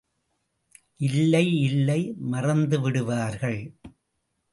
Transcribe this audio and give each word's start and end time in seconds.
இல்லை 0.99 1.43
இல்லை 1.63 2.13
மறந்துவிடுவார்கள். 2.31 3.59